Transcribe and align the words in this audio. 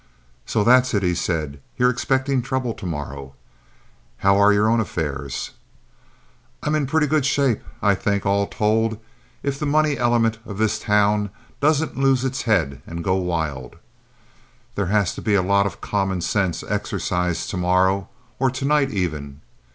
"So 0.47 0.63
that's 0.63 0.95
it," 0.95 1.03
he 1.03 1.13
said. 1.13 1.61
"You're 1.77 1.91
expectin' 1.91 2.41
trouble 2.41 2.73
to 2.73 2.87
morrow. 2.87 3.35
How 4.25 4.35
are 4.41 4.51
your 4.51 4.67
own 4.67 4.79
affairs?" 4.79 5.51
"I'm 6.63 6.73
in 6.73 6.87
pretty 6.87 7.05
good 7.05 7.23
shape, 7.23 7.61
I 7.83 7.93
think, 7.93 8.25
all 8.25 8.47
told, 8.47 8.99
if 9.43 9.59
the 9.59 9.67
money 9.67 9.99
element 9.99 10.39
of 10.43 10.57
this 10.57 10.79
town 10.79 11.29
doesn't 11.59 11.97
lose 11.99 12.25
its 12.25 12.41
head 12.49 12.81
and 12.87 13.03
go 13.03 13.13
wild. 13.17 13.75
There 14.73 14.87
has 14.87 15.13
to 15.13 15.21
be 15.21 15.35
a 15.35 15.43
lot 15.43 15.67
of 15.67 15.81
common 15.81 16.21
sense 16.21 16.63
exercised 16.67 17.51
to 17.51 17.57
morrow, 17.57 18.09
or 18.39 18.49
to 18.49 18.65
night, 18.65 18.89
even. 18.89 19.41